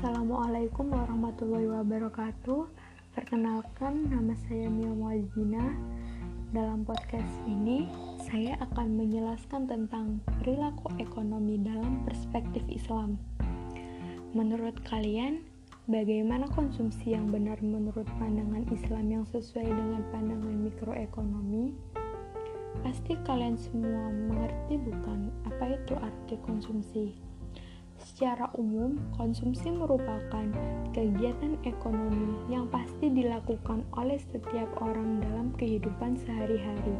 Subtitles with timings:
[0.00, 2.72] Assalamualaikum warahmatullahi wabarakatuh.
[3.12, 5.76] Perkenalkan, nama saya Mia Muazina.
[6.56, 7.84] Dalam podcast ini,
[8.24, 13.20] saya akan menjelaskan tentang perilaku ekonomi dalam perspektif Islam.
[14.32, 15.44] Menurut kalian,
[15.84, 21.76] bagaimana konsumsi yang benar menurut pandangan Islam yang sesuai dengan pandangan mikroekonomi?
[22.80, 27.29] Pasti kalian semua mengerti bukan apa itu arti konsumsi?
[28.00, 30.48] Secara umum, konsumsi merupakan
[30.96, 36.96] kegiatan ekonomi yang pasti dilakukan oleh setiap orang dalam kehidupan sehari-hari.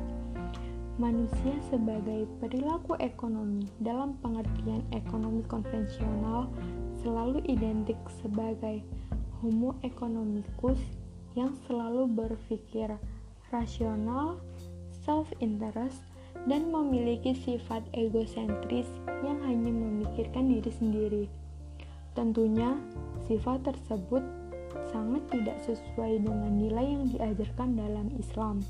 [1.01, 6.53] Manusia sebagai perilaku ekonomi dalam pengertian ekonomi konvensional
[7.01, 8.85] selalu identik sebagai
[9.41, 10.77] homo economicus
[11.33, 13.01] yang selalu berpikir
[13.49, 14.37] rasional,
[15.01, 16.05] self-interest,
[16.49, 18.89] dan memiliki sifat egosentris
[19.21, 21.25] yang hanya memikirkan diri sendiri.
[22.17, 22.77] Tentunya,
[23.29, 24.25] sifat tersebut
[24.91, 28.65] sangat tidak sesuai dengan nilai yang diajarkan dalam Islam.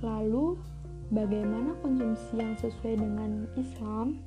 [0.00, 0.56] Lalu,
[1.10, 4.22] bagaimana konsumsi yang sesuai dengan Islam?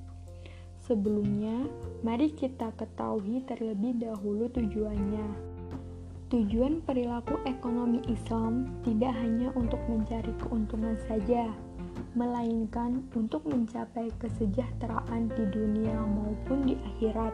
[0.81, 1.69] Sebelumnya,
[2.01, 5.51] mari kita ketahui terlebih dahulu tujuannya.
[6.31, 11.51] Tujuan perilaku ekonomi Islam tidak hanya untuk mencari keuntungan saja,
[12.11, 17.31] melainkan untuk mencapai kesejahteraan di dunia maupun di akhirat.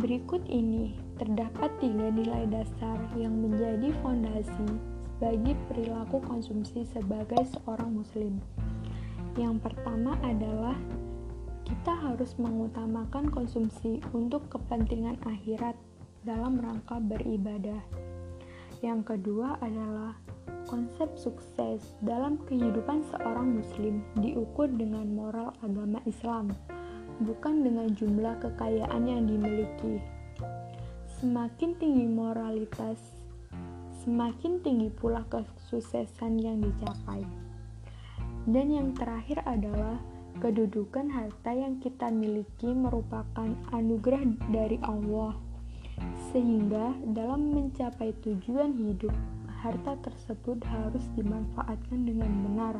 [0.00, 4.68] Berikut ini terdapat tiga nilai dasar yang menjadi fondasi
[5.20, 8.40] bagi perilaku konsumsi sebagai seorang Muslim.
[9.36, 10.74] Yang pertama adalah
[11.68, 15.76] kita harus mengutamakan konsumsi untuk kepentingan akhirat
[16.24, 17.80] dalam rangka beribadah.
[18.82, 20.18] Yang kedua adalah
[20.72, 26.48] Konsep sukses dalam kehidupan seorang Muslim diukur dengan moral agama Islam,
[27.20, 30.00] bukan dengan jumlah kekayaan yang dimiliki.
[31.20, 32.96] Semakin tinggi moralitas,
[34.00, 37.20] semakin tinggi pula kesuksesan yang dicapai.
[38.48, 40.00] Dan yang terakhir adalah
[40.40, 45.36] kedudukan harta yang kita miliki merupakan anugerah dari Allah,
[46.32, 49.12] sehingga dalam mencapai tujuan hidup
[49.62, 52.74] harta tersebut harus dimanfaatkan dengan benar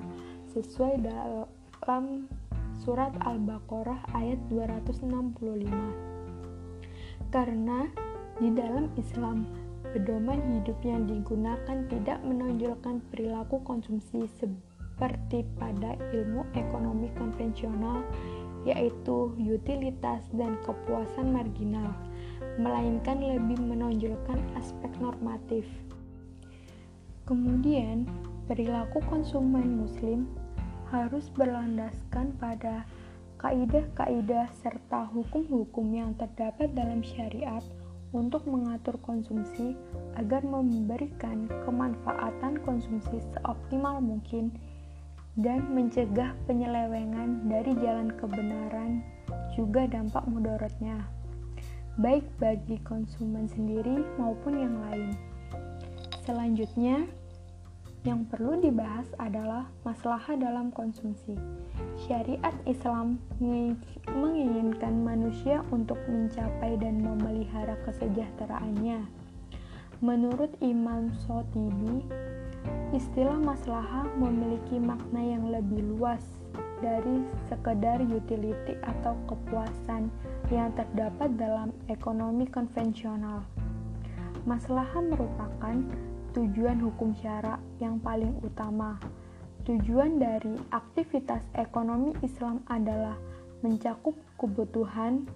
[0.50, 2.26] sesuai dalam
[2.82, 5.70] surat Al-Baqarah ayat 265.
[7.30, 7.86] Karena
[8.42, 9.46] di dalam Islam,
[9.94, 18.02] pedoman hidup yang digunakan tidak menonjolkan perilaku konsumsi seperti pada ilmu ekonomi konvensional,
[18.66, 21.94] yaitu utilitas dan kepuasan marginal,
[22.58, 25.62] melainkan lebih menonjolkan aspek normatif.
[27.24, 28.06] Kemudian,
[28.50, 30.26] perilaku konsumen muslim
[30.90, 32.84] harus berlandaskan pada
[33.40, 37.62] kaidah-kaidah serta hukum-hukum yang terdapat dalam syariat
[38.12, 39.74] untuk mengatur konsumsi
[40.20, 44.52] agar memberikan kemanfaatan konsumsi seoptimal mungkin
[45.40, 49.00] dan mencegah penyelewengan dari jalan kebenaran
[49.56, 51.00] juga dampak mudaratnya
[52.00, 55.12] baik bagi konsumen sendiri maupun yang lain.
[56.22, 57.02] Selanjutnya,
[58.06, 61.34] yang perlu dibahas adalah masalah dalam konsumsi.
[62.06, 63.18] Syariat Islam
[64.06, 69.02] menginginkan manusia untuk mencapai dan memelihara kesejahteraannya.
[69.98, 72.06] Menurut Imam Sotibi,
[72.94, 76.22] istilah masalah memiliki makna yang lebih luas
[76.82, 80.06] dari sekedar utility atau kepuasan
[80.54, 83.42] yang terdapat dalam ekonomi konvensional.
[84.42, 85.86] Masalah merupakan
[86.32, 88.96] tujuan hukum syara yang paling utama.
[89.68, 93.14] Tujuan dari aktivitas ekonomi Islam adalah
[93.62, 95.28] mencakup kebutuhan,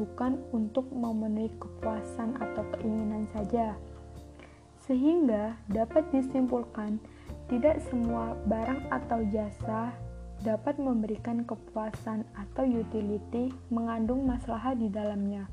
[0.00, 3.76] bukan untuk memenuhi kepuasan atau keinginan saja.
[4.88, 6.96] Sehingga dapat disimpulkan,
[7.52, 9.92] tidak semua barang atau jasa
[10.40, 15.44] dapat memberikan kepuasan atau utility mengandung masalah di dalamnya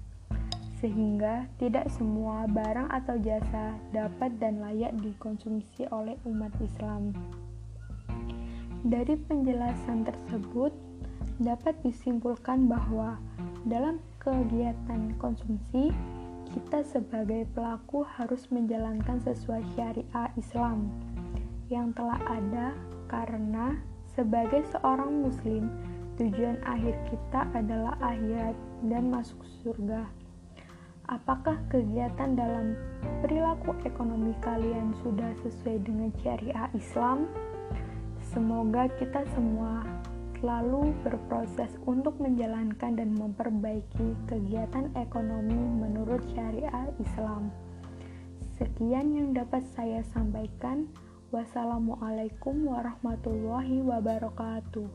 [0.82, 7.14] sehingga tidak semua barang atau jasa dapat dan layak dikonsumsi oleh umat Islam.
[8.82, 10.74] Dari penjelasan tersebut,
[11.38, 13.22] dapat disimpulkan bahwa
[13.70, 15.94] dalam kegiatan konsumsi,
[16.52, 20.90] kita sebagai pelaku harus menjalankan sesuai syariah Islam
[21.72, 22.76] yang telah ada
[23.08, 23.80] karena
[24.12, 25.72] sebagai seorang muslim,
[26.20, 28.58] tujuan akhir kita adalah akhirat
[28.92, 30.21] dan masuk surga.
[31.12, 32.72] Apakah kegiatan dalam
[33.20, 37.28] perilaku ekonomi kalian sudah sesuai dengan syariah Islam?
[38.32, 39.84] Semoga kita semua
[40.40, 47.52] selalu berproses untuk menjalankan dan memperbaiki kegiatan ekonomi menurut syariah Islam.
[48.56, 50.88] Sekian yang dapat saya sampaikan.
[51.36, 54.88] Wassalamualaikum warahmatullahi wabarakatuh.